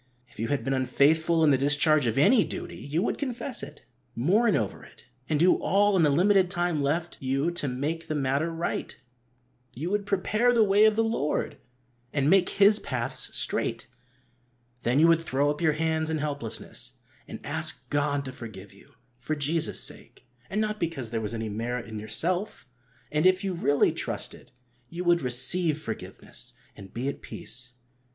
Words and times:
If 0.27 0.39
you 0.39 0.47
had 0.47 0.63
been 0.63 0.73
unfaithful 0.73 1.43
in 1.43 1.51
the 1.51 1.59
discharge 1.59 2.07
of 2.07 2.17
any 2.17 2.43
duty, 2.43 2.75
you 2.77 3.03
would 3.03 3.19
confess 3.19 3.61
it, 3.61 3.85
mourn 4.15 4.55
over 4.55 4.81
it, 4.83 5.05
and 5.29 5.39
do 5.39 5.57
all 5.57 5.95
in 5.95 6.01
the 6.01 6.09
limited 6.09 6.49
time 6.49 6.81
left 6.81 7.19
you 7.21 7.51
to 7.51 7.67
make 7.67 8.07
the 8.07 8.15
matter 8.15 8.49
right. 8.49 8.99
You 9.75 9.91
would" 9.91 10.07
prepare 10.07 10.53
the 10.53 10.63
way 10.63 10.85
of 10.85 10.95
the 10.95 11.03
Lord, 11.03 11.59
and 12.11 12.31
make 12.31 12.49
His 12.49 12.79
paths 12.79 13.29
straight." 13.37 13.85
Then 14.81 14.99
you 14.99 15.07
would 15.07 15.21
throw 15.21 15.51
up 15.51 15.61
your 15.61 15.73
hands 15.73 16.09
in 16.09 16.17
helplessness, 16.17 16.93
and 17.27 17.39
ask 17.45 17.87
God 17.91 18.25
to 18.25 18.31
forgive 18.31 18.73
you 18.73 18.95
for 19.19 19.35
Jesus' 19.35 19.83
sake, 19.83 20.25
and 20.49 20.59
not 20.59 20.79
because 20.79 21.11
there 21.11 21.21
was 21.21 21.35
any 21.35 21.47
merit 21.47 21.85
in 21.87 21.99
yourself. 21.99 22.65
And, 23.11 23.27
if 23.27 23.43
you 23.43 23.53
really 23.53 23.91
trusted, 23.91 24.51
you 24.89 25.03
would 25.03 25.21
receive 25.21 25.79
forgiveness, 25.79 26.53
and 26.75 26.91
be 26.91 27.07
at 27.07 27.21
peace. 27.21 27.73